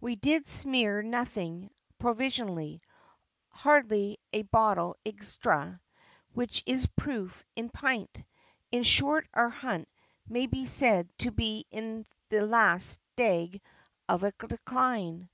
[0.00, 2.80] We did smear nothing provisionally,
[3.50, 5.82] hardly a Bottle extra,
[6.34, 8.24] wich is a proof in Pint.
[8.72, 9.86] In short our Hunt
[10.26, 13.60] may be said to be in the last Stag
[14.08, 15.28] of a decline."